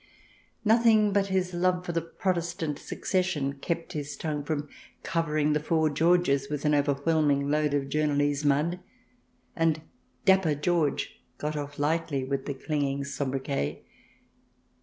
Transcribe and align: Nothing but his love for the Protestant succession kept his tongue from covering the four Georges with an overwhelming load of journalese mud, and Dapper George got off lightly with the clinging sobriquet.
Nothing 0.65 1.13
but 1.13 1.27
his 1.27 1.53
love 1.53 1.85
for 1.85 1.91
the 1.91 2.01
Protestant 2.01 2.79
succession 2.79 3.59
kept 3.59 3.93
his 3.93 4.17
tongue 4.17 4.43
from 4.43 4.67
covering 5.03 5.53
the 5.53 5.59
four 5.59 5.91
Georges 5.91 6.49
with 6.49 6.65
an 6.65 6.73
overwhelming 6.73 7.51
load 7.51 7.75
of 7.75 7.83
journalese 7.87 8.43
mud, 8.43 8.79
and 9.55 9.83
Dapper 10.25 10.55
George 10.55 11.21
got 11.37 11.55
off 11.55 11.77
lightly 11.77 12.23
with 12.23 12.47
the 12.47 12.55
clinging 12.55 13.03
sobriquet. 13.03 13.83